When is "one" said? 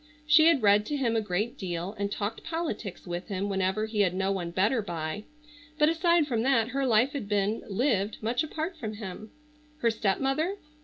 4.31-4.49